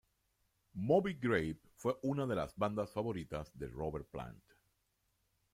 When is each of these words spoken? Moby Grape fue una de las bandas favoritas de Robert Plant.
Moby 0.73 1.13
Grape 1.13 1.61
fue 1.75 1.95
una 2.01 2.25
de 2.25 2.35
las 2.35 2.57
bandas 2.57 2.89
favoritas 2.91 3.55
de 3.55 3.67
Robert 3.67 4.09
Plant. 4.09 4.43